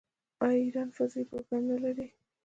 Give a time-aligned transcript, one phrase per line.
[0.43, 2.07] آیا ایران فضايي پروګرام نلري؟